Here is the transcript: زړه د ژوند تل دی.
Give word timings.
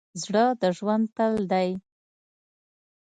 زړه 0.23 0.45
د 0.61 0.63
ژوند 0.77 1.05
تل 1.15 1.35
دی. 1.51 1.69